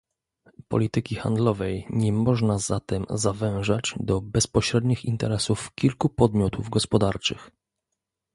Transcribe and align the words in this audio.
Polityki 0.67 1.15
handlowej 1.15 1.85
nie 1.89 2.13
można 2.13 2.57
zatem 2.59 3.05
zawężać 3.09 3.93
do 3.99 4.21
bezpośrednich 4.21 5.05
interesów 5.05 5.75
kilku 5.75 6.09
podmiotów 6.09 6.69
gospodarczych 6.69 7.51